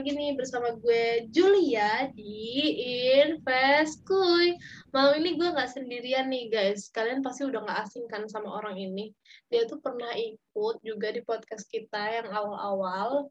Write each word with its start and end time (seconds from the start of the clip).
lagi 0.00 0.16
nih 0.16 0.32
bersama 0.32 0.72
gue 0.80 1.28
Julia 1.28 2.08
di 2.16 2.72
Invest 3.20 4.00
Kuy. 4.08 4.56
Malam 4.96 5.20
ini 5.20 5.36
gue 5.36 5.52
nggak 5.52 5.76
sendirian 5.76 6.32
nih 6.32 6.48
guys. 6.48 6.88
Kalian 6.88 7.20
pasti 7.20 7.44
udah 7.44 7.60
nggak 7.60 7.84
asing 7.84 8.08
kan 8.08 8.24
sama 8.24 8.48
orang 8.48 8.80
ini. 8.80 9.12
Dia 9.52 9.68
tuh 9.68 9.76
pernah 9.76 10.08
ikut 10.16 10.80
juga 10.80 11.12
di 11.12 11.20
podcast 11.20 11.68
kita 11.68 12.00
yang 12.16 12.32
awal-awal. 12.32 13.28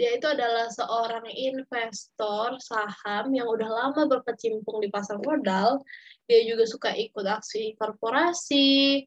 Dia 0.00 0.16
itu 0.16 0.24
adalah 0.24 0.72
seorang 0.72 1.28
investor 1.28 2.56
saham 2.64 3.36
yang 3.36 3.52
udah 3.52 3.68
lama 3.68 4.08
berkecimpung 4.08 4.80
di 4.80 4.88
pasar 4.88 5.20
modal. 5.20 5.84
Dia 6.24 6.48
juga 6.48 6.64
suka 6.64 6.96
ikut 6.96 7.28
aksi 7.28 7.76
korporasi, 7.76 9.04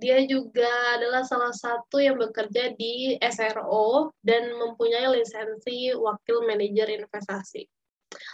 dia 0.00 0.24
juga 0.24 0.96
adalah 0.96 1.20
salah 1.28 1.52
satu 1.52 2.00
yang 2.00 2.16
bekerja 2.16 2.72
di 2.72 3.20
SRO 3.20 4.16
dan 4.24 4.48
mempunyai 4.56 5.04
lisensi 5.12 5.92
wakil 5.92 6.48
manajer 6.48 6.88
investasi. 7.04 7.68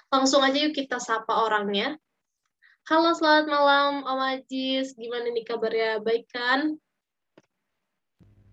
Langsung 0.09 0.47
aja 0.47 0.57
yuk 0.63 0.79
kita 0.79 1.03
sapa 1.03 1.43
orangnya. 1.43 1.99
Halo, 2.87 3.11
selamat 3.19 3.51
malam 3.51 3.93
Om 4.07 4.21
Ajis. 4.39 4.95
Gimana 4.95 5.27
nih 5.35 5.43
kabarnya? 5.43 5.99
Baik 6.07 6.31
kan? 6.31 6.79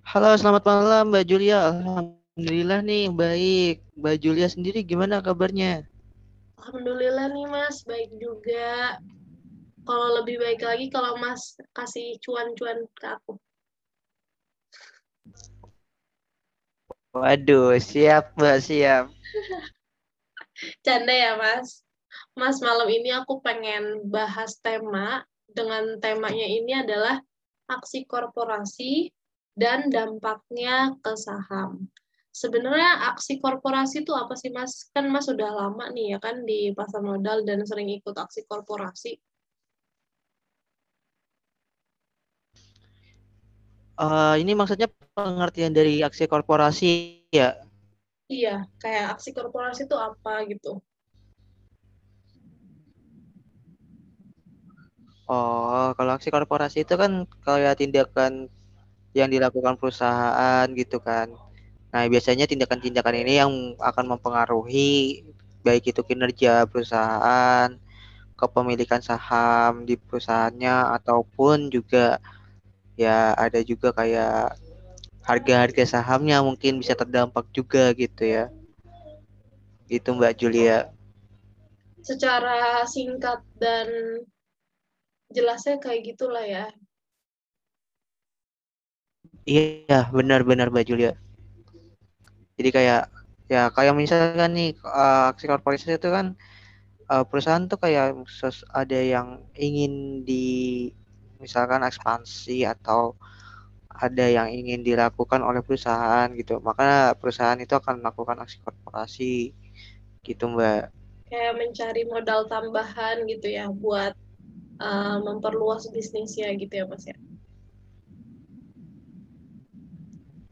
Halo, 0.09 0.33
selamat 0.33 0.65
malam 0.65 1.13
Mbak 1.13 1.25
Julia. 1.29 1.69
Alhamdulillah 1.69 2.81
nih 2.81 3.13
baik. 3.13 3.85
Mbak 3.93 4.15
Julia 4.25 4.49
sendiri 4.49 4.81
gimana 4.81 5.21
kabarnya? 5.21 5.85
Alhamdulillah 6.57 7.29
nih 7.29 7.45
Mas, 7.45 7.85
baik 7.85 8.09
juga 8.17 8.97
kalau 9.83 10.23
lebih 10.23 10.39
baik 10.39 10.61
lagi 10.63 10.87
kalau 10.89 11.19
Mas 11.19 11.59
kasih 11.75 12.17
cuan-cuan 12.23 12.87
ke 12.95 13.07
aku. 13.07 13.37
Waduh, 17.13 17.77
siap 17.77 18.33
Mbak, 18.33 18.57
siap. 18.65 19.05
Canda 20.85 21.13
ya 21.13 21.37
Mas. 21.37 21.85
Mas, 22.33 22.57
malam 22.61 22.89
ini 22.89 23.13
aku 23.13 23.41
pengen 23.45 24.09
bahas 24.09 24.57
tema, 24.61 25.21
dengan 25.53 26.01
temanya 26.01 26.47
ini 26.49 26.73
adalah 26.73 27.21
aksi 27.69 28.09
korporasi 28.09 29.13
dan 29.53 29.93
dampaknya 29.93 30.97
ke 30.97 31.13
saham. 31.13 31.85
Sebenarnya 32.33 33.13
aksi 33.13 33.37
korporasi 33.37 34.01
itu 34.01 34.13
apa 34.17 34.33
sih 34.33 34.49
Mas? 34.49 34.89
Kan 34.89 35.13
Mas 35.13 35.29
sudah 35.29 35.53
lama 35.53 35.93
nih 35.93 36.17
ya 36.17 36.19
kan 36.19 36.41
di 36.41 36.73
pasar 36.73 37.05
modal 37.05 37.45
dan 37.45 37.61
sering 37.61 37.93
ikut 37.93 38.17
aksi 38.17 38.49
korporasi. 38.49 39.21
Uh, 43.93 44.33
ini 44.41 44.57
maksudnya 44.57 44.89
pengertian 45.13 45.69
dari 45.69 46.01
aksi 46.01 46.25
korporasi 46.25 47.21
ya? 47.29 47.53
Iya, 48.25 48.65
kayak 48.81 49.17
aksi 49.17 49.29
korporasi 49.29 49.85
itu 49.85 49.93
apa 49.93 50.41
gitu? 50.49 50.81
Oh, 55.29 55.93
kalau 55.93 56.11
aksi 56.17 56.33
korporasi 56.33 56.83
itu 56.83 56.97
kan 56.97 57.29
kayak 57.45 57.79
tindakan 57.79 58.49
yang 59.13 59.29
dilakukan 59.29 59.77
perusahaan 59.77 60.65
gitu 60.73 60.97
kan. 60.97 61.29
Nah, 61.93 62.03
biasanya 62.09 62.49
tindakan-tindakan 62.49 63.15
ini 63.21 63.37
yang 63.37 63.77
akan 63.77 64.17
mempengaruhi 64.17 65.21
baik 65.61 65.93
itu 65.93 66.01
kinerja 66.01 66.65
perusahaan, 66.65 67.69
kepemilikan 68.35 68.99
saham 68.99 69.85
di 69.85 69.95
perusahaannya 69.95 70.97
ataupun 70.97 71.69
juga 71.69 72.17
ya 72.99 73.33
ada 73.33 73.59
juga 73.65 73.89
kayak 73.93 74.57
harga-harga 75.23 75.83
sahamnya 75.87 76.43
mungkin 76.43 76.83
bisa 76.83 76.93
terdampak 76.93 77.47
juga 77.55 77.95
gitu 77.95 78.23
ya. 78.27 78.51
Itu 79.87 80.15
Mbak 80.15 80.33
Julia. 80.39 80.91
Secara 82.03 82.83
singkat 82.83 83.39
dan 83.55 83.87
jelasnya 85.31 85.79
kayak 85.79 86.13
gitulah 86.13 86.43
ya. 86.43 86.67
Iya, 89.47 90.11
benar-benar 90.11 90.71
Mbak 90.71 90.85
Julia. 90.87 91.11
Jadi 92.59 92.69
kayak 92.69 93.09
ya 93.51 93.67
kayak 93.75 93.93
misalkan 93.97 94.55
nih 94.55 94.69
uh, 94.87 95.33
aksi 95.33 95.45
korporasi 95.51 95.99
itu 95.99 96.09
kan 96.11 96.37
uh, 97.11 97.23
perusahaan 97.27 97.65
tuh 97.67 97.79
kayak 97.81 98.15
ada 98.71 98.99
yang 98.99 99.43
ingin 99.57 100.23
di 100.23 100.45
misalkan 101.43 101.83
ekspansi 101.83 102.63
atau 102.63 103.19
ada 103.91 104.25
yang 104.25 104.49
ingin 104.49 104.81
dilakukan 104.81 105.43
oleh 105.43 105.59
perusahaan 105.59 106.31
gitu. 106.39 106.63
Maka 106.63 107.13
perusahaan 107.19 107.59
itu 107.59 107.75
akan 107.75 107.99
melakukan 107.99 108.39
aksi 108.41 108.57
korporasi 108.63 109.35
gitu 110.23 110.49
mbak. 110.49 110.89
Kayak 111.27 111.53
mencari 111.59 112.01
modal 112.07 112.47
tambahan 112.47 113.27
gitu 113.27 113.51
ya 113.51 113.67
buat 113.69 114.15
uh, 114.79 115.17
memperluas 115.21 115.91
bisnisnya 115.91 116.49
gitu 116.55 116.73
ya 116.73 116.85
mas 116.87 117.03
ya? 117.05 117.17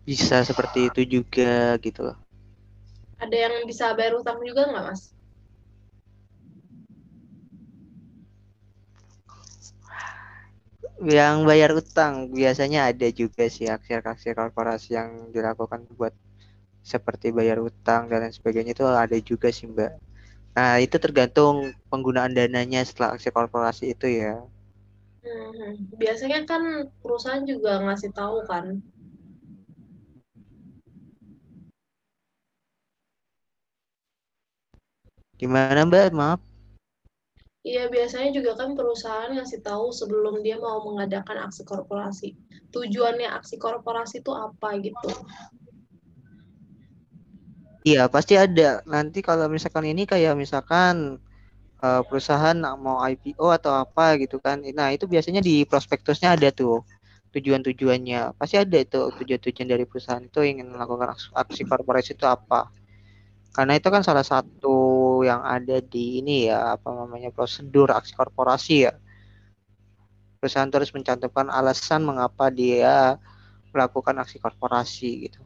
Bisa 0.03 0.43
seperti 0.43 0.91
itu 0.91 1.01
juga 1.21 1.79
gitu 1.79 2.03
loh. 2.11 2.17
Ada 3.21 3.37
yang 3.37 3.55
bisa 3.69 3.93
bayar 3.93 4.17
utang 4.17 4.41
juga 4.43 4.67
nggak 4.67 4.85
mas 4.91 5.13
yang 11.01 11.43
bayar 11.49 11.71
utang 11.73 12.29
biasanya 12.29 12.79
ada 12.89 13.07
juga 13.09 13.43
sih 13.49 13.65
aksi-aksi 13.65 14.29
korporasi 14.37 14.89
yang 14.99 15.09
dilakukan 15.33 15.81
buat 15.97 16.13
seperti 16.85 17.27
bayar 17.37 17.57
utang 17.61 18.09
dan 18.09 18.19
lain 18.25 18.33
sebagainya 18.33 18.71
itu 18.77 18.85
ada 18.85 19.17
juga 19.21 19.49
sih 19.53 19.65
mbak. 19.69 19.91
Nah 20.57 20.73
itu 20.85 20.97
tergantung 21.01 21.73
penggunaan 21.91 22.33
dananya 22.37 22.81
setelah 22.85 23.15
aksi 23.17 23.29
korporasi 23.33 23.83
itu 23.95 24.07
ya. 24.21 24.41
Hmm, 25.25 25.71
biasanya 26.01 26.39
kan 26.49 26.61
perusahaan 27.01 27.43
juga 27.51 27.71
ngasih 27.85 28.11
tahu 28.19 28.37
kan. 28.49 28.65
Gimana 35.39 35.81
mbak? 35.89 36.13
Maaf. 36.13 36.50
Iya, 37.61 37.93
biasanya 37.93 38.33
juga 38.33 38.57
kan 38.57 38.73
perusahaan 38.73 39.29
ngasih 39.37 39.61
tahu 39.61 39.93
sebelum 39.93 40.41
dia 40.41 40.57
mau 40.57 40.81
mengadakan 40.81 41.45
aksi 41.45 41.61
korporasi. 41.61 42.33
Tujuannya 42.73 43.29
aksi 43.37 43.61
korporasi 43.61 44.25
itu 44.25 44.33
apa 44.33 44.81
gitu. 44.81 45.09
Iya, 47.85 48.09
pasti 48.09 48.33
ada. 48.33 48.81
Nanti 48.89 49.21
kalau 49.21 49.45
misalkan 49.45 49.85
ini 49.85 50.09
kayak 50.09 50.33
misalkan 50.33 51.21
uh, 51.85 52.01
perusahaan 52.05 52.57
mau 52.81 52.97
IPO 53.05 53.45
atau 53.53 53.73
apa 53.77 54.17
gitu 54.17 54.41
kan. 54.41 54.61
Nah, 54.73 54.89
itu 54.93 55.05
biasanya 55.05 55.41
di 55.45 55.61
prospektusnya 55.61 56.33
ada 56.33 56.49
tuh 56.49 56.81
tujuan-tujuannya. 57.33 58.41
Pasti 58.41 58.57
ada 58.57 58.77
itu 58.81 59.13
tujuan-tujuan 59.21 59.67
dari 59.69 59.85
perusahaan 59.85 60.21
itu 60.21 60.41
ingin 60.41 60.69
melakukan 60.73 61.13
aksi 61.13 61.61
korporasi 61.65 62.17
itu 62.17 62.25
apa. 62.25 62.69
Karena 63.51 63.75
itu 63.77 63.87
kan 63.91 64.01
salah 64.05 64.23
satu 64.23 64.77
yang 65.25 65.41
ada 65.41 65.79
di 65.79 66.19
ini 66.23 66.49
ya 66.49 66.75
apa 66.77 66.89
namanya 66.91 67.29
prosedur 67.33 67.89
aksi 67.91 68.13
korporasi 68.13 68.75
ya. 68.89 68.93
Perusahaan 70.41 70.69
terus 70.73 70.89
mencantumkan 70.91 71.53
alasan 71.53 72.01
mengapa 72.01 72.49
dia 72.49 73.21
melakukan 73.71 74.17
aksi 74.19 74.41
korporasi 74.41 75.29
gitu. 75.29 75.41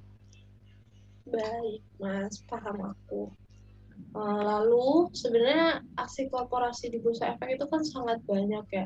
Baik, 1.25 1.81
Mas, 1.99 2.39
paham 2.47 2.95
aku. 2.95 3.33
Eh, 4.15 4.41
lalu 4.43 5.11
sebenarnya 5.11 5.83
aksi 5.99 6.31
korporasi 6.31 6.91
di 6.91 7.03
bursa 7.03 7.35
efek 7.35 7.59
itu 7.59 7.65
kan 7.67 7.83
sangat 7.83 8.19
banyak 8.23 8.65
ya. 8.71 8.85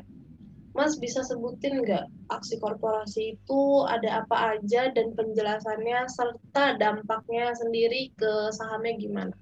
Mas 0.70 0.98
bisa 1.02 1.26
sebutin 1.26 1.82
nggak 1.82 2.06
aksi 2.30 2.62
korporasi 2.62 3.34
itu 3.34 3.62
ada 3.90 4.22
apa 4.22 4.54
aja 4.58 4.90
dan 4.94 5.10
penjelasannya 5.18 6.06
serta 6.06 6.78
dampaknya 6.78 7.50
sendiri 7.58 8.14
ke 8.14 8.54
sahamnya 8.54 8.94
gimana? 8.98 9.34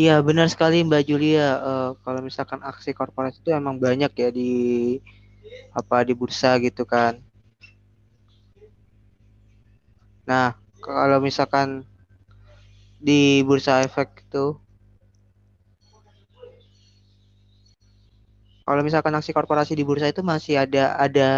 Iya 0.00 0.14
benar 0.26 0.46
sekali 0.52 0.76
Mbak 0.88 1.02
Julia. 1.10 1.46
Uh, 1.68 1.88
kalau 2.04 2.20
misalkan 2.28 2.60
aksi 2.70 2.90
korporasi 2.98 3.36
itu 3.42 3.50
emang 3.60 3.76
banyak 3.86 4.10
ya 4.22 4.28
di 4.38 4.50
apa 5.78 5.96
di 6.08 6.12
bursa 6.18 6.50
gitu 6.64 6.82
kan. 6.92 7.14
Nah 10.28 10.48
kalau 10.84 11.18
misalkan 11.26 11.68
di 13.06 13.42
bursa 13.46 13.82
efek 13.86 14.08
itu 14.26 14.44
kalau 18.66 18.80
misalkan 18.84 19.14
aksi 19.16 19.32
korporasi 19.32 19.72
di 19.78 19.84
bursa 19.88 20.06
itu 20.12 20.20
masih 20.20 20.60
ada 20.60 20.94
ada 21.00 21.30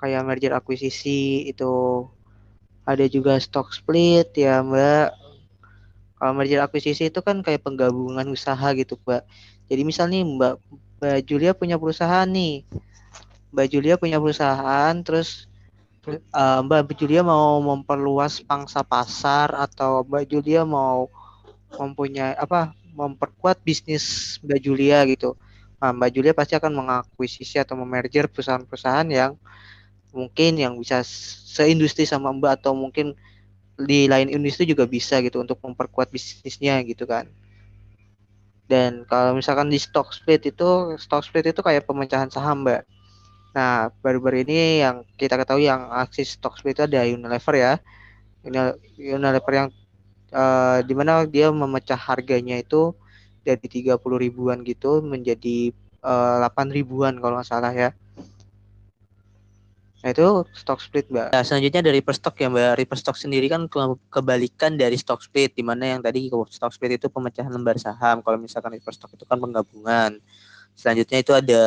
kayak 0.00 0.22
merger 0.28 0.52
akuisisi 0.58 1.48
itu 1.50 1.72
ada 2.84 3.04
juga 3.08 3.40
stock 3.40 3.72
split 3.72 4.28
ya 4.36 4.60
Mbak. 4.60 5.23
Kalau 6.24 6.40
merger 6.40 6.64
akuisisi 6.64 7.12
itu 7.12 7.20
kan 7.20 7.44
kayak 7.44 7.68
penggabungan 7.68 8.24
usaha 8.32 8.72
gitu 8.72 8.96
Mbak. 9.04 9.28
Jadi 9.68 9.82
misal 9.84 10.08
nih 10.08 10.24
Mbak 10.24 10.54
Mbak 10.96 11.18
Julia 11.28 11.52
punya 11.52 11.76
perusahaan 11.76 12.24
nih. 12.24 12.64
Mbak 13.52 13.66
Julia 13.68 14.00
punya 14.00 14.16
perusahaan 14.16 14.96
terus 15.04 15.44
uh, 16.32 16.64
Mbak 16.64 16.96
Julia 16.96 17.20
mau 17.20 17.60
memperluas 17.60 18.40
pangsa 18.40 18.80
pasar 18.80 19.52
atau 19.52 20.00
Mbak 20.08 20.24
Julia 20.32 20.64
mau 20.64 21.12
mempunyai 21.76 22.40
apa 22.40 22.72
memperkuat 22.96 23.60
bisnis 23.60 24.40
Mbak 24.40 24.60
Julia 24.64 25.04
gitu. 25.04 25.36
Nah, 25.76 25.92
Mbak 25.92 26.08
Julia 26.08 26.32
pasti 26.32 26.56
akan 26.56 26.72
mengakuisisi 26.72 27.60
atau 27.60 27.76
memerger 27.76 28.32
perusahaan-perusahaan 28.32 29.12
yang 29.12 29.36
mungkin 30.08 30.56
yang 30.56 30.72
bisa 30.80 31.04
seindustri 31.52 32.08
sama 32.08 32.32
Mbak 32.32 32.64
atau 32.64 32.72
mungkin 32.72 33.12
di 33.74 34.06
lain 34.06 34.30
industri 34.30 34.68
juga 34.70 34.86
bisa 34.86 35.18
gitu 35.18 35.42
untuk 35.42 35.58
memperkuat 35.62 36.10
bisnisnya 36.14 36.78
gitu 36.86 37.04
kan. 37.08 37.26
Dan 38.64 39.04
kalau 39.04 39.36
misalkan 39.36 39.68
di 39.68 39.76
stock 39.76 40.14
split 40.14 40.48
itu 40.48 40.96
stock 40.96 41.26
split 41.26 41.52
itu 41.52 41.60
kayak 41.60 41.84
pemecahan 41.84 42.32
saham 42.32 42.64
Mbak. 42.64 42.82
Nah, 43.54 43.92
baru-baru 44.02 44.42
ini 44.42 44.82
yang 44.82 45.06
kita 45.20 45.38
ketahui 45.38 45.68
yang 45.68 45.92
aksi 45.92 46.24
stock 46.26 46.56
split 46.58 46.80
itu 46.80 46.84
ada 46.88 47.04
Unilever 47.04 47.54
ya. 47.54 47.72
Unilever 48.98 49.52
yang 49.52 49.68
uh, 50.34 50.80
di 50.82 50.94
mana 50.96 51.22
dia 51.28 51.52
memecah 51.52 51.98
harganya 51.98 52.58
itu 52.58 52.96
dari 53.44 53.60
30 53.68 54.00
ribuan 54.00 54.64
gitu 54.64 55.04
menjadi 55.04 55.70
uh, 56.00 56.40
eh, 56.40 56.48
8 56.48 56.72
ribuan 56.72 57.20
kalau 57.20 57.38
nggak 57.38 57.48
salah 57.48 57.72
ya. 57.72 57.92
Nah 60.04 60.12
itu 60.12 60.44
stock 60.52 60.84
split 60.84 61.08
mbak. 61.08 61.32
Nah, 61.32 61.40
selanjutnya 61.40 61.80
dari 61.80 62.04
per 62.04 62.12
stock 62.12 62.36
ya 62.36 62.52
mbak. 62.52 62.76
Reverse 62.76 63.00
stock 63.00 63.16
sendiri 63.16 63.48
kan 63.48 63.64
ke 63.64 63.80
kebalikan 64.12 64.76
dari 64.76 65.00
stock 65.00 65.24
split, 65.24 65.56
di 65.56 65.64
mana 65.64 65.96
yang 65.96 66.04
tadi 66.04 66.28
stock 66.28 66.76
split 66.76 67.00
itu 67.00 67.08
pemecahan 67.08 67.48
lembar 67.48 67.80
saham. 67.80 68.20
Kalau 68.20 68.36
misalkan 68.36 68.76
reverse 68.76 69.00
stock 69.00 69.16
itu 69.16 69.24
kan 69.24 69.40
penggabungan. 69.40 70.20
Selanjutnya 70.76 71.24
itu 71.24 71.32
ada 71.32 71.62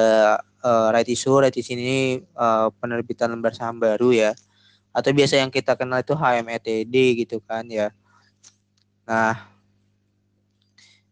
uh, 0.61 0.93
right 0.93 1.09
issue, 1.09 1.33
right 1.33 1.55
issue 1.57 1.73
ini 1.73 2.21
uh, 2.37 2.69
penerbitan 2.77 3.33
lembar 3.33 3.57
saham 3.57 3.81
baru 3.81 4.13
ya. 4.13 4.31
Atau 4.93 5.17
biasa 5.17 5.41
yang 5.41 5.49
kita 5.49 5.73
kenal 5.73 6.05
itu 6.05 6.13
HMETD 6.13 6.93
gitu 7.25 7.41
kan 7.41 7.65
ya. 7.65 7.89
Nah, 9.09 9.49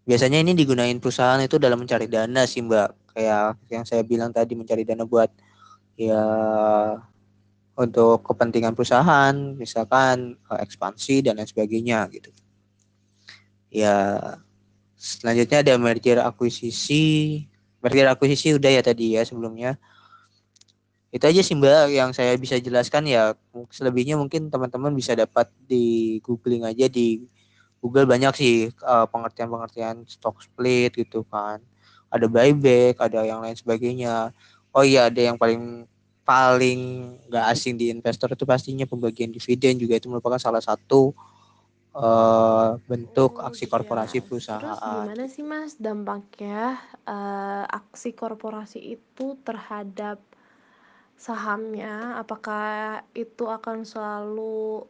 biasanya 0.05 0.45
ini 0.45 0.53
digunain 0.53 1.01
perusahaan 1.01 1.41
itu 1.41 1.57
dalam 1.57 1.81
mencari 1.81 2.05
dana 2.05 2.45
sih 2.45 2.61
Mbak. 2.61 3.17
Kayak 3.17 3.57
yang 3.73 3.81
saya 3.81 4.05
bilang 4.05 4.29
tadi 4.29 4.53
mencari 4.53 4.85
dana 4.85 5.09
buat 5.09 5.33
ya 5.95 6.21
untuk 7.75 8.23
kepentingan 8.23 8.71
perusahaan, 8.71 9.35
misalkan 9.59 10.39
uh, 10.47 10.59
ekspansi 10.63 11.27
dan 11.27 11.35
lain 11.35 11.47
sebagainya 11.47 12.07
gitu. 12.07 12.31
Ya, 13.67 14.19
selanjutnya 14.95 15.59
ada 15.59 15.75
merger 15.75 16.23
akuisisi, 16.23 17.43
merger 17.83 18.07
akuisisi 18.07 18.55
udah 18.55 18.71
ya 18.71 18.81
tadi 18.81 19.19
ya 19.19 19.27
sebelumnya. 19.27 19.75
Itu 21.11 21.27
aja 21.27 21.43
sih 21.43 21.55
mbak 21.55 21.91
yang 21.91 22.11
saya 22.15 22.35
bisa 22.39 22.55
jelaskan 22.59 23.07
ya. 23.07 23.35
Selebihnya 23.71 24.15
mungkin 24.15 24.47
teman-teman 24.47 24.95
bisa 24.95 25.15
dapat 25.15 25.51
di 25.63 26.19
googling 26.23 26.63
aja 26.63 26.87
di 26.87 27.23
Google 27.83 28.07
banyak 28.07 28.33
sih 28.35 28.55
uh, 28.83 29.05
pengertian-pengertian 29.11 30.07
stock 30.07 30.39
split 30.39 30.95
gitu 30.95 31.27
kan. 31.27 31.59
Ada 32.11 32.31
buyback 32.31 33.03
ada 33.03 33.27
yang 33.27 33.43
lain 33.43 33.55
sebagainya. 33.55 34.31
Oh 34.75 34.83
iya 34.83 35.07
ada 35.07 35.19
yang 35.19 35.39
paling 35.39 35.87
paling 36.25 37.13
nggak 37.29 37.45
asing 37.53 37.77
di 37.77 37.93
investor 37.93 38.33
itu 38.33 38.43
pastinya 38.49 38.89
pembagian 38.89 39.29
dividen 39.29 39.77
juga 39.77 40.01
itu 40.01 40.09
merupakan 40.09 40.41
salah 40.41 40.59
satu 40.59 41.13
uh, 41.95 42.81
bentuk 42.89 43.39
oh, 43.39 43.45
aksi 43.45 43.69
korporasi 43.69 44.19
iya. 44.19 44.25
perusahaan. 44.25 44.61
Terus 44.61 44.81
gimana 44.81 45.23
sih 45.29 45.43
mas 45.45 45.73
dampaknya 45.77 46.81
uh, 47.05 47.63
aksi 47.69 48.17
korporasi 48.17 48.99
itu 48.99 49.37
terhadap 49.45 50.19
sahamnya? 51.15 52.19
Apakah 52.19 53.01
itu 53.15 53.47
akan 53.47 53.87
selalu 53.87 54.83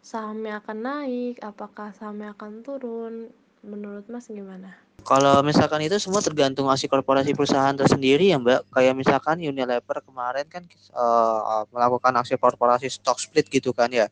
sahamnya 0.00 0.62
akan 0.64 0.78
naik? 0.80 1.36
Apakah 1.44 1.92
sahamnya 1.98 2.32
akan 2.32 2.64
turun? 2.64 3.14
Menurut 3.60 4.08
mas 4.08 4.30
gimana? 4.30 4.72
Kalau 5.10 5.42
misalkan 5.42 5.82
itu 5.82 5.98
semua 5.98 6.22
tergantung 6.22 6.70
aksi 6.70 6.86
korporasi 6.86 7.34
perusahaan 7.34 7.74
tersendiri 7.74 8.30
ya 8.30 8.38
Mbak. 8.38 8.70
Kayak 8.70 8.94
misalkan 8.94 9.42
Unilever 9.42 9.98
kemarin 10.06 10.46
kan 10.46 10.62
uh, 10.94 11.66
melakukan 11.74 12.14
aksi 12.14 12.38
korporasi 12.38 12.86
stock 12.86 13.18
split 13.18 13.50
gitu 13.50 13.74
kan 13.74 13.90
ya. 13.90 14.06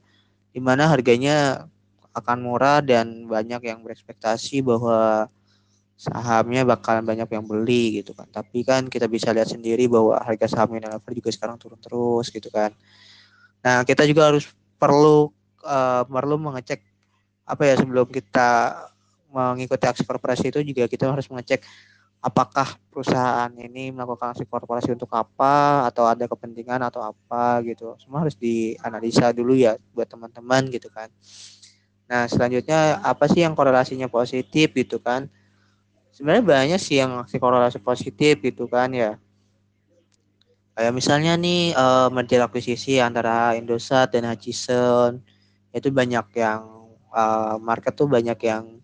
Di 0.51 0.59
mana 0.59 0.91
harganya 0.91 1.71
akan 2.11 2.43
murah 2.43 2.83
dan 2.83 3.31
banyak 3.31 3.71
yang 3.71 3.79
berekspektasi 3.87 4.59
bahwa 4.67 5.31
sahamnya 5.95 6.67
bakalan 6.67 7.07
banyak 7.07 7.31
yang 7.31 7.47
beli 7.47 8.03
gitu 8.03 8.11
kan. 8.11 8.27
Tapi 8.35 8.67
kan 8.67 8.91
kita 8.91 9.07
bisa 9.07 9.31
lihat 9.31 9.55
sendiri 9.55 9.87
bahwa 9.87 10.19
harga 10.19 10.51
saham 10.51 10.83
Unilever 10.83 11.15
juga 11.15 11.31
sekarang 11.31 11.63
turun 11.63 11.79
terus 11.79 12.27
gitu 12.27 12.51
kan. 12.51 12.75
Nah, 13.63 13.87
kita 13.87 14.03
juga 14.03 14.35
harus 14.35 14.51
perlu 14.83 15.31
uh, 15.63 16.03
perlu 16.11 16.43
mengecek 16.43 16.83
apa 17.47 17.63
ya 17.71 17.79
sebelum 17.79 18.11
kita 18.11 18.75
mengikuti 19.29 19.85
aksi 19.85 20.03
korporasi 20.05 20.51
itu 20.51 20.61
juga 20.65 20.89
kita 20.89 21.09
harus 21.09 21.29
mengecek 21.29 21.63
apakah 22.19 22.75
perusahaan 22.91 23.51
ini 23.55 23.95
melakukan 23.95 24.35
aksi 24.35 24.43
korporasi 24.43 24.91
untuk 24.91 25.11
apa 25.15 25.87
atau 25.87 26.11
ada 26.11 26.27
kepentingan 26.27 26.83
atau 26.83 26.99
apa 27.03 27.63
gitu. 27.63 27.95
Semua 28.03 28.27
harus 28.27 28.35
dianalisa 28.35 29.31
dulu 29.31 29.55
ya 29.55 29.79
buat 29.95 30.11
teman-teman 30.11 30.67
gitu 30.75 30.91
kan. 30.91 31.07
Nah, 32.09 32.27
selanjutnya 32.27 32.99
apa 33.05 33.29
sih 33.31 33.45
yang 33.45 33.55
korelasinya 33.55 34.11
positif 34.11 34.75
gitu 34.75 34.99
kan? 34.99 35.31
Sebenarnya 36.11 36.43
banyak 36.43 36.81
sih 36.83 36.99
yang 36.99 37.23
korelasi 37.23 37.79
positif 37.79 38.43
gitu 38.43 38.67
kan 38.67 38.91
ya. 38.91 39.15
Kayak 40.75 40.95
misalnya 40.95 41.35
nih 41.35 41.75
uh, 41.75 42.07
merger 42.11 42.43
akuisisi 42.43 43.03
antara 43.03 43.55
Indosat 43.59 44.15
dan 44.15 44.27
Hutchison 44.27 45.23
itu 45.75 45.91
banyak 45.91 46.27
yang 46.39 46.89
uh, 47.11 47.59
market 47.59 47.95
tuh 47.95 48.07
banyak 48.07 48.39
yang 48.47 48.78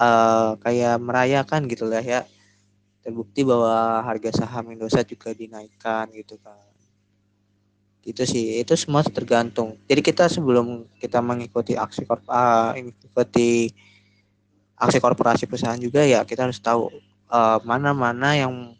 uh, 0.00 0.56
kayak 0.64 0.96
merayakan 0.96 1.68
gitu 1.68 1.84
lah 1.84 2.00
ya. 2.00 2.24
Terbukti 3.04 3.44
bahwa 3.44 4.04
harga 4.04 4.44
saham 4.44 4.72
Indosat 4.72 5.04
juga 5.08 5.36
dinaikkan 5.36 6.08
gitu 6.16 6.40
kan. 6.40 6.56
Gitu 8.00 8.24
sih 8.24 8.64
itu 8.64 8.72
semua 8.80 9.04
tergantung. 9.04 9.76
Jadi 9.84 10.00
kita 10.00 10.24
sebelum 10.32 10.88
kita 10.96 11.20
mengikuti 11.20 11.76
aksi 11.76 12.08
korp 12.08 12.24
uh, 12.24 12.72
aksi 14.80 14.96
korporasi 14.96 15.44
perusahaan 15.44 15.76
juga 15.76 16.00
ya 16.00 16.24
kita 16.24 16.48
harus 16.48 16.56
tahu 16.56 16.88
uh, 17.28 17.60
mana 17.60 17.92
mana 17.92 18.32
yang 18.32 18.72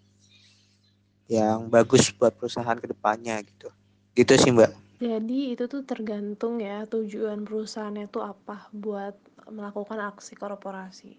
yang 1.31 1.69
bagus 1.71 2.11
buat 2.17 2.33
perusahaan 2.35 2.81
ke 2.81 2.89
depannya 2.89 3.39
gitu. 3.45 3.69
Gitu 4.17 4.33
sih 4.41 4.51
mbak. 4.51 4.73
Jadi 5.01 5.57
itu 5.57 5.65
tuh 5.65 5.81
tergantung 5.81 6.61
ya 6.61 6.85
tujuan 6.85 7.49
perusahaannya 7.49 8.13
itu 8.13 8.21
apa 8.21 8.69
buat 8.69 9.17
melakukan 9.49 9.97
aksi 10.03 10.37
korporasi. 10.37 11.17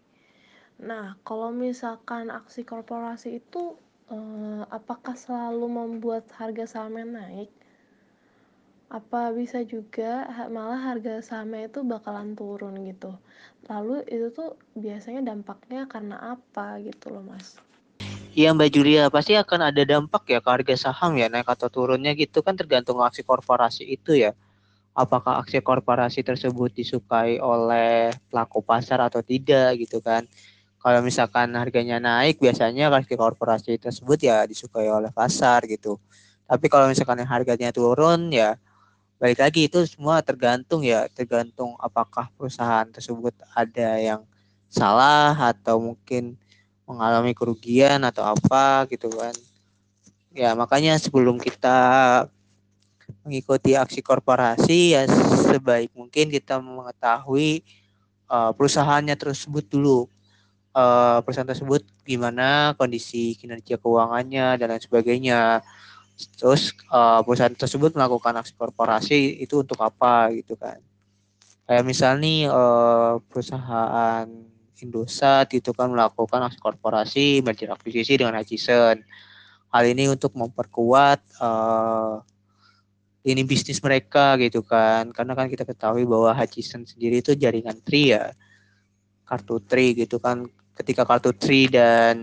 Nah 0.81 1.17
kalau 1.25 1.49
misalkan 1.49 2.29
aksi 2.29 2.65
korporasi 2.65 3.41
itu 3.41 3.77
eh, 4.11 4.63
apakah 4.69 5.17
selalu 5.17 5.65
membuat 5.69 6.29
harga 6.37 6.65
sahamnya 6.67 7.05
naik? 7.07 7.51
Apa 8.91 9.31
bisa 9.31 9.63
juga 9.63 10.27
malah 10.51 10.91
harga 10.91 11.23
sahamnya 11.23 11.71
itu 11.71 11.79
bakalan 11.87 12.35
turun 12.35 12.75
gitu. 12.83 13.15
Lalu 13.71 14.03
itu 14.11 14.27
tuh 14.35 14.59
biasanya 14.75 15.23
dampaknya 15.23 15.87
karena 15.87 16.35
apa 16.35 16.75
gitu 16.83 17.07
loh 17.13 17.23
mas? 17.23 17.55
Iya 18.31 18.55
Mbak 18.55 18.69
Julia 18.71 19.03
pasti 19.11 19.35
akan 19.35 19.75
ada 19.75 19.83
dampak 19.83 20.23
ya 20.27 20.39
ke 20.39 20.47
harga 20.47 20.75
saham 20.75 21.19
ya 21.19 21.27
naik 21.27 21.47
atau 21.51 21.67
turunnya 21.67 22.15
gitu. 22.15 22.39
Kan 22.39 22.55
tergantung 22.55 23.03
aksi 23.03 23.27
korporasi 23.27 23.83
itu 23.87 24.15
ya 24.15 24.31
apakah 24.91 25.39
aksi 25.39 25.63
korporasi 25.63 26.21
tersebut 26.21 26.75
disukai 26.75 27.39
oleh 27.39 28.11
pelaku 28.27 28.59
pasar 28.59 28.99
atau 29.07 29.23
tidak 29.23 29.79
gitu 29.79 30.03
kan. 30.03 30.27
Kalau 30.81 30.99
misalkan 31.05 31.53
harganya 31.53 32.01
naik 32.01 32.41
biasanya 32.41 32.89
aksi 32.89 33.13
korporasi 33.13 33.77
tersebut 33.77 34.17
ya 34.19 34.43
disukai 34.43 34.89
oleh 34.89 35.13
pasar 35.13 35.63
gitu. 35.69 36.01
Tapi 36.49 36.67
kalau 36.67 36.91
misalkan 36.91 37.23
harganya 37.23 37.71
turun 37.71 38.33
ya 38.33 38.59
balik 39.21 39.37
lagi 39.37 39.69
itu 39.69 39.85
semua 39.85 40.25
tergantung 40.25 40.81
ya 40.81 41.05
tergantung 41.13 41.77
apakah 41.77 42.33
perusahaan 42.33 42.89
tersebut 42.89 43.37
ada 43.53 44.01
yang 44.01 44.25
salah 44.65 45.37
atau 45.37 45.77
mungkin 45.77 46.33
mengalami 46.89 47.37
kerugian 47.37 48.01
atau 48.01 48.25
apa 48.25 48.89
gitu 48.89 49.13
kan. 49.13 49.31
Ya 50.33 50.57
makanya 50.57 50.97
sebelum 50.97 51.37
kita 51.37 51.77
mengikuti 53.21 53.77
aksi 53.77 54.01
korporasi 54.01 54.97
ya 54.97 55.05
sebaik 55.51 55.93
mungkin 55.93 56.33
kita 56.33 56.57
mengetahui 56.57 57.61
uh, 58.31 58.51
perusahaannya 58.55 59.15
tersebut 59.19 59.67
dulu. 59.67 60.07
Uh, 60.71 61.19
perusahaan 61.27 61.51
tersebut 61.51 61.83
gimana 62.07 62.71
kondisi 62.79 63.35
kinerja 63.35 63.75
keuangannya 63.75 64.55
dan 64.55 64.71
lain 64.71 64.79
sebagainya. 64.79 65.59
Terus 66.39 66.71
uh, 66.87 67.19
perusahaan 67.27 67.51
tersebut 67.51 67.91
melakukan 67.91 68.39
aksi 68.39 68.55
korporasi 68.55 69.43
itu 69.43 69.59
untuk 69.59 69.83
apa 69.83 70.31
gitu 70.31 70.55
kan. 70.55 70.79
Kayak 71.67 71.83
misalnya 71.83 72.35
uh, 72.51 73.13
perusahaan 73.27 74.27
Indosat 74.81 75.53
itu 75.53 75.77
kan 75.77 75.93
melakukan 75.93 76.41
aksi 76.49 76.57
korporasi 76.57 77.45
merger 77.45 77.69
akuisisi 77.69 78.17
dengan 78.17 78.41
Hutchison. 78.41 78.97
Hal 79.69 79.83
ini 79.85 80.09
untuk 80.09 80.33
memperkuat 80.33 81.21
uh, 81.37 82.25
ini 83.21 83.41
bisnis 83.45 83.77
mereka 83.81 84.37
gitu 84.41 84.65
kan. 84.65 85.13
Karena 85.13 85.37
kan 85.37 85.45
kita 85.49 85.65
ketahui 85.65 86.05
bahwa 86.09 86.33
Hutchison 86.33 86.85
sendiri 86.85 87.21
itu 87.21 87.37
jaringan 87.37 87.77
Tri 87.85 88.17
ya. 88.17 88.33
Kartu 89.25 89.61
Tri 89.61 89.93
gitu 89.93 90.17
kan. 90.17 90.49
Ketika 90.73 91.05
kartu 91.05 91.29
Tri 91.37 91.69
dan 91.69 92.17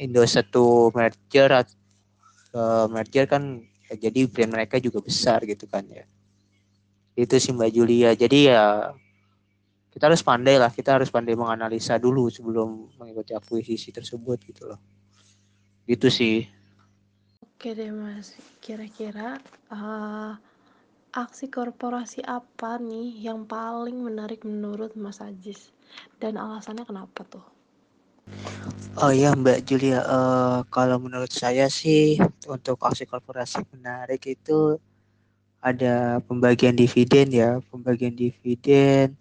Indo 0.00 0.24
satu 0.24 0.88
merger 0.96 1.52
uh, 2.56 2.88
merger 2.88 3.28
kan 3.28 3.60
ya, 3.92 4.08
jadi 4.08 4.24
brand 4.24 4.56
mereka 4.56 4.80
juga 4.80 5.04
besar 5.04 5.44
gitu 5.44 5.68
kan 5.68 5.84
ya. 5.84 6.08
Itu 7.12 7.36
sih 7.36 7.52
Mbak 7.52 7.70
Julia. 7.76 8.16
Jadi 8.16 8.48
ya 8.48 8.96
kita 9.92 10.08
harus 10.08 10.24
pandai 10.24 10.56
lah. 10.56 10.72
Kita 10.72 10.96
harus 10.96 11.12
pandai 11.12 11.36
menganalisa 11.36 12.00
dulu 12.00 12.32
sebelum 12.32 12.96
mengikuti 12.96 13.36
akuisisi 13.36 13.92
tersebut 13.92 14.40
gitu 14.48 14.72
loh. 14.72 14.80
Gitu 15.84 16.08
sih 16.08 16.59
Oke 17.60 17.76
deh 17.76 17.92
mas, 17.92 18.40
kira-kira 18.64 19.36
uh, 19.68 20.32
aksi 21.12 21.52
korporasi 21.52 22.24
apa 22.24 22.80
nih 22.80 23.28
yang 23.28 23.44
paling 23.44 24.00
menarik 24.00 24.48
menurut 24.48 24.96
Mas 24.96 25.20
Ajis? 25.20 25.68
Dan 26.16 26.40
alasannya 26.40 26.88
kenapa 26.88 27.20
tuh? 27.28 27.44
Oh 28.96 29.12
iya 29.12 29.36
Mbak 29.36 29.68
Julia, 29.68 30.00
uh, 30.08 30.64
kalau 30.72 30.96
menurut 31.04 31.28
saya 31.28 31.68
sih 31.68 32.16
untuk 32.48 32.80
aksi 32.80 33.04
korporasi 33.04 33.60
menarik 33.76 34.24
itu 34.24 34.80
ada 35.60 36.16
pembagian 36.24 36.72
dividen 36.72 37.28
ya, 37.28 37.60
pembagian 37.68 38.16
dividen. 38.16 39.20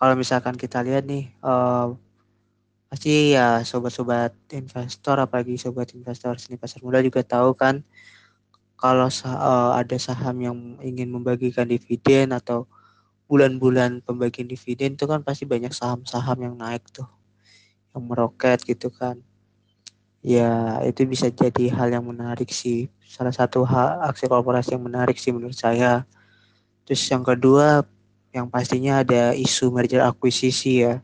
Kalau 0.00 0.16
misalkan 0.16 0.56
kita 0.56 0.80
lihat 0.80 1.04
nih, 1.04 1.28
uh, 1.44 1.92
pasti 2.88 3.36
ya 3.36 3.60
sobat-sobat 3.68 4.32
investor 4.48 5.20
apalagi 5.20 5.60
sobat 5.60 5.92
investor 5.92 6.40
seni 6.40 6.56
pasar 6.56 6.80
modal 6.80 7.04
juga 7.04 7.20
tahu 7.20 7.52
kan 7.52 7.84
kalau 8.80 9.12
uh, 9.12 9.76
ada 9.76 9.96
saham 10.00 10.36
yang 10.40 10.56
ingin 10.80 11.12
membagikan 11.12 11.68
dividen 11.68 12.32
atau 12.32 12.64
bulan-bulan 13.28 14.00
pembagian 14.00 14.48
dividen 14.48 14.96
itu 14.96 15.04
kan 15.04 15.20
pasti 15.20 15.44
banyak 15.44 15.74
saham-saham 15.74 16.38
yang 16.48 16.54
naik 16.56 16.86
tuh 16.88 17.04
yang 17.92 18.06
meroket 18.08 18.62
gitu 18.64 18.88
kan. 18.88 19.20
Ya 20.22 20.80
itu 20.86 21.04
bisa 21.04 21.28
jadi 21.28 21.74
hal 21.74 21.92
yang 21.92 22.06
menarik 22.06 22.48
sih. 22.54 22.88
Salah 23.04 23.34
satu 23.34 23.66
hal 23.66 24.00
aksi 24.06 24.30
korporasi 24.30 24.78
yang 24.78 24.86
menarik 24.86 25.18
sih 25.18 25.34
menurut 25.34 25.58
saya. 25.58 26.06
Terus 26.86 27.04
yang 27.10 27.26
kedua 27.26 27.84
yang 28.32 28.46
pastinya 28.48 29.02
ada 29.02 29.34
isu 29.34 29.74
merger 29.74 30.06
akuisisi 30.06 30.86
ya 30.86 31.02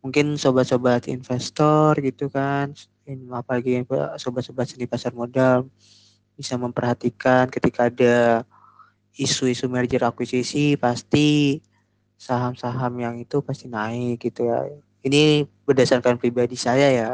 mungkin 0.00 0.40
sobat-sobat 0.40 1.08
investor 1.12 1.92
gitu 2.00 2.32
kan 2.32 2.72
apalagi 3.36 3.84
sobat-sobat 4.16 4.70
seni 4.70 4.88
pasar 4.88 5.12
modal 5.12 5.68
bisa 6.40 6.56
memperhatikan 6.56 7.52
ketika 7.52 7.92
ada 7.92 8.48
isu-isu 9.18 9.68
merger 9.68 10.00
akuisisi 10.06 10.78
pasti 10.80 11.60
saham-saham 12.16 12.92
yang 13.00 13.14
itu 13.20 13.44
pasti 13.44 13.68
naik 13.68 14.20
gitu 14.24 14.48
ya. 14.48 14.64
Ini 15.00 15.48
berdasarkan 15.64 16.20
pribadi 16.20 16.56
saya 16.56 16.88
ya. 16.92 17.10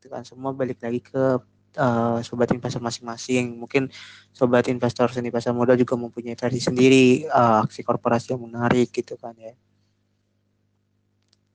Itu 0.00 0.12
kan 0.12 0.24
semua 0.24 0.52
balik 0.52 0.80
lagi 0.84 1.00
ke 1.00 1.40
uh, 1.80 2.18
sobat 2.20 2.52
investor 2.52 2.80
masing-masing. 2.80 3.56
Mungkin 3.56 3.88
sobat 4.32 4.68
investor 4.72 5.08
seni 5.12 5.32
pasar 5.32 5.56
modal 5.56 5.76
juga 5.76 5.96
mempunyai 5.96 6.36
versi 6.36 6.60
sendiri 6.60 7.24
uh, 7.28 7.64
aksi 7.64 7.80
korporasi 7.80 8.36
yang 8.36 8.44
menarik 8.44 8.92
gitu 8.92 9.16
kan 9.16 9.36
ya 9.36 9.52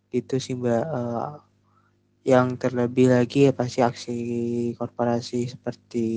itu 0.10 0.36
sih 0.42 0.58
mbak. 0.58 0.84
Uh, 0.89 1.38
yang 2.28 2.60
terlebih 2.60 3.10
lagi 3.10 3.48
ya 3.48 3.54
pasti 3.56 3.80
aksi 3.80 4.18
korporasi 4.75 5.50
seperti 5.50 6.08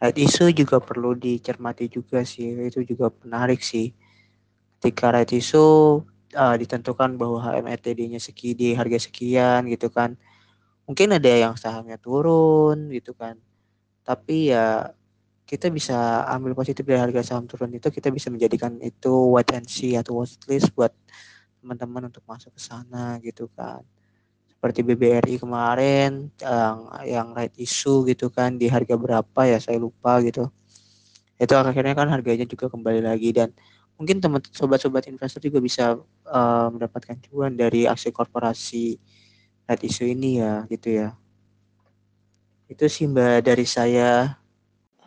right 0.00 0.16
issue 0.16 0.50
juga 0.50 0.80
perlu 0.80 1.14
dicermati 1.14 1.86
juga 1.92 2.24
sih. 2.24 2.56
Itu 2.56 2.82
juga 2.82 3.12
menarik 3.22 3.60
sih. 3.60 3.92
Ketika 4.80 5.12
right 5.12 5.30
issue 5.30 6.00
uh, 6.34 6.54
ditentukan 6.56 7.20
bahwa 7.20 7.38
HMRTD-nya 7.44 8.18
seki 8.22 8.56
di 8.56 8.68
harga 8.72 8.98
sekian 8.98 9.68
gitu 9.68 9.92
kan. 9.92 10.16
Mungkin 10.88 11.14
ada 11.14 11.30
yang 11.30 11.54
sahamnya 11.54 12.00
turun 12.00 12.90
gitu 12.90 13.14
kan. 13.14 13.38
Tapi 14.02 14.50
ya 14.50 14.90
kita 15.50 15.66
bisa 15.66 16.22
ambil 16.30 16.54
positif 16.54 16.86
dari 16.86 17.02
harga 17.02 17.26
saham 17.26 17.50
turun 17.50 17.74
itu 17.74 17.90
kita 17.90 18.06
bisa 18.14 18.30
menjadikan 18.30 18.78
itu 18.78 19.34
wait 19.34 19.50
and 19.50 19.66
see 19.66 19.98
atau 19.98 20.22
watch 20.22 20.38
list 20.46 20.70
buat 20.78 20.94
teman-teman 21.60 22.08
untuk 22.08 22.24
masuk 22.24 22.56
ke 22.56 22.60
sana 22.60 23.20
gitu 23.20 23.46
kan. 23.52 23.84
Seperti 24.48 24.84
BBRI 24.84 25.40
kemarin 25.40 26.28
yang 26.40 26.76
yang 27.04 27.28
right 27.36 27.54
issue 27.56 28.04
gitu 28.08 28.28
kan 28.32 28.56
di 28.56 28.68
harga 28.68 28.96
berapa 28.96 29.40
ya 29.44 29.60
saya 29.60 29.76
lupa 29.80 30.20
gitu. 30.24 30.48
Itu 31.40 31.56
akhirnya 31.56 31.96
kan 31.96 32.08
harganya 32.12 32.44
juga 32.44 32.68
kembali 32.68 33.00
lagi 33.04 33.32
dan 33.32 33.52
mungkin 34.00 34.20
teman 34.20 34.40
sobat-sobat 34.48 35.08
investor 35.12 35.44
juga 35.44 35.60
bisa 35.60 35.96
uh, 36.28 36.68
mendapatkan 36.72 37.20
cuan 37.28 37.52
dari 37.52 37.84
aksi 37.84 38.08
korporasi 38.12 38.96
right 39.68 39.82
issue 39.84 40.08
ini 40.08 40.40
ya 40.40 40.64
gitu 40.68 40.88
ya. 41.04 41.08
Itu 42.68 42.88
sih 42.88 43.04
mbak 43.08 43.44
dari 43.44 43.68
saya. 43.68 44.40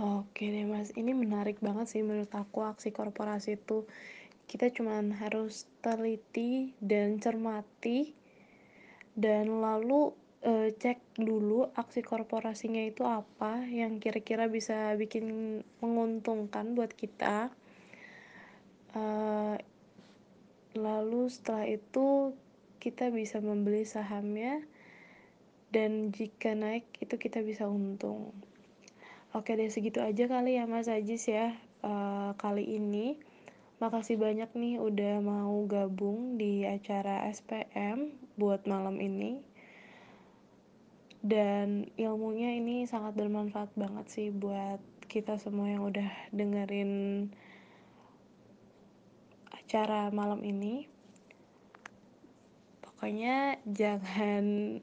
Oke 0.02 0.50
deh 0.50 0.66
mas, 0.66 0.90
ini 0.98 1.14
menarik 1.14 1.62
banget 1.62 1.86
sih 1.94 2.02
menurut 2.02 2.34
aku 2.34 2.66
aksi 2.66 2.90
korporasi 2.90 3.62
itu 3.62 3.86
kita 4.48 4.70
cuman 4.70 5.16
harus 5.18 5.66
teliti 5.82 6.76
dan 6.84 7.18
cermati 7.18 8.14
dan 9.14 9.62
lalu 9.62 10.14
e, 10.44 10.76
cek 10.76 11.00
dulu 11.18 11.72
aksi 11.74 12.04
korporasinya 12.04 12.84
itu 12.84 13.08
apa 13.08 13.64
yang 13.70 13.98
kira-kira 14.04 14.52
bisa 14.52 14.94
bikin 15.00 15.62
menguntungkan 15.80 16.76
buat 16.76 16.92
kita. 16.94 17.50
E, 18.94 19.04
lalu 20.76 21.22
setelah 21.30 21.66
itu 21.70 22.36
kita 22.82 23.14
bisa 23.14 23.40
membeli 23.40 23.88
sahamnya 23.88 24.60
dan 25.72 26.12
jika 26.12 26.54
naik 26.54 26.86
itu 27.00 27.16
kita 27.16 27.42
bisa 27.42 27.66
untung. 27.66 28.36
Oke 29.34 29.58
deh 29.58 29.72
segitu 29.72 29.98
aja 29.98 30.30
kali 30.30 30.62
ya 30.62 30.70
mas 30.70 30.92
Ajis 30.92 31.26
ya 31.26 31.56
e, 31.82 31.94
kali 32.38 32.78
ini 32.78 33.18
Makasih 33.84 34.16
banyak 34.16 34.48
nih 34.56 34.80
udah 34.80 35.20
mau 35.20 35.68
gabung 35.68 36.40
di 36.40 36.64
acara 36.64 37.28
SPM 37.28 38.16
buat 38.40 38.64
malam 38.64 38.96
ini. 39.04 39.44
Dan 41.20 41.92
ilmunya 42.00 42.56
ini 42.56 42.88
sangat 42.88 43.12
bermanfaat 43.20 43.76
banget 43.76 44.08
sih 44.08 44.32
buat 44.32 44.80
kita 45.12 45.36
semua 45.36 45.68
yang 45.68 45.84
udah 45.84 46.08
dengerin 46.32 47.28
acara 49.52 50.08
malam 50.16 50.40
ini. 50.48 50.88
Pokoknya 52.80 53.60
jangan 53.68 54.80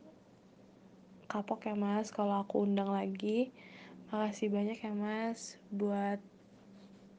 kapok 1.24 1.72
ya 1.72 1.72
mas 1.72 2.12
kalau 2.12 2.44
aku 2.44 2.68
undang 2.68 2.92
lagi. 2.92 3.48
Makasih 4.12 4.52
banyak 4.52 4.76
ya 4.76 4.92
mas 4.92 5.56
buat 5.72 6.20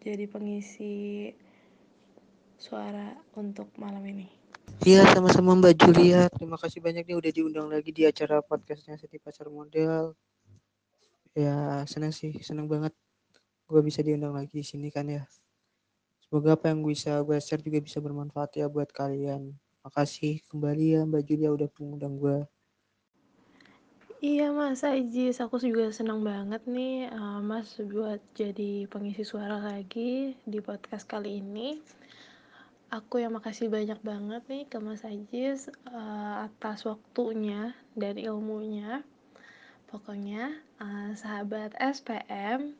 jadi 0.05 0.29
pengisi 0.29 1.33
suara 2.61 3.17
untuk 3.33 3.73
malam 3.81 4.05
ini. 4.05 4.29
Iya 4.85 5.01
sama-sama 5.09 5.57
Mbak 5.57 5.75
Julia. 5.81 6.29
Terima 6.29 6.57
kasih 6.61 6.77
banyak 6.77 7.09
nih 7.09 7.17
udah 7.17 7.31
diundang 7.33 7.67
lagi 7.73 7.89
di 7.89 8.05
acara 8.05 8.45
podcastnya 8.45 8.97
Seti 9.01 9.17
Pasar 9.17 9.49
Model. 9.49 10.13
Ya 11.33 11.81
senang 11.89 12.13
sih, 12.13 12.37
senang 12.45 12.69
banget 12.69 12.93
gue 13.65 13.81
bisa 13.81 14.05
diundang 14.05 14.37
lagi 14.37 14.61
di 14.61 14.65
sini 14.65 14.93
kan 14.93 15.09
ya. 15.09 15.25
Semoga 16.21 16.53
apa 16.53 16.69
yang 16.69 16.85
bisa 16.85 17.17
gue 17.25 17.37
share 17.41 17.65
juga 17.65 17.81
bisa 17.81 17.97
bermanfaat 17.97 18.61
ya 18.61 18.69
buat 18.69 18.93
kalian. 18.93 19.57
Makasih 19.81 20.45
kembali 20.45 20.85
ya 20.95 21.01
Mbak 21.09 21.23
Julia 21.25 21.49
udah 21.49 21.67
mengundang 21.81 22.15
gue. 22.21 22.37
Iya 24.21 24.53
Mas 24.53 24.85
Ajis, 24.85 25.41
aku 25.41 25.57
juga 25.57 25.89
senang 25.89 26.21
banget 26.21 26.61
nih 26.69 27.09
uh, 27.09 27.41
Mas 27.41 27.73
buat 27.81 28.21
jadi 28.37 28.85
pengisi 28.85 29.25
suara 29.25 29.57
lagi 29.57 30.37
di 30.45 30.61
podcast 30.61 31.09
kali 31.09 31.41
ini 31.41 31.81
aku 32.91 33.23
yang 33.23 33.31
makasih 33.31 33.71
banyak 33.71 33.97
banget 34.03 34.43
nih 34.51 34.67
ke 34.67 34.77
Mas 34.83 35.07
Ajis 35.07 35.71
uh, 35.87 36.45
atas 36.45 36.83
waktunya 36.83 37.71
dan 37.95 38.19
ilmunya. 38.19 39.01
Pokoknya 39.87 40.51
uh, 40.83 41.15
sahabat 41.15 41.71
SPM 41.79 42.75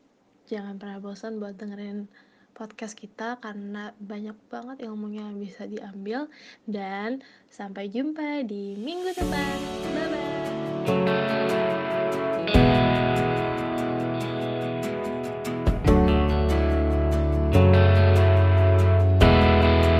jangan 0.46 0.76
pernah 0.76 1.00
bosan 1.00 1.40
buat 1.40 1.56
dengerin 1.56 2.12
podcast 2.52 2.92
kita 2.92 3.40
karena 3.40 3.96
banyak 3.96 4.36
banget 4.52 4.84
ilmunya 4.84 5.24
yang 5.24 5.40
bisa 5.40 5.64
diambil 5.64 6.28
dan 6.68 7.24
sampai 7.48 7.88
jumpa 7.88 8.44
di 8.44 8.76
minggu 8.76 9.16
depan. 9.16 9.56
Bye 9.96 10.08
bye. 10.12 11.60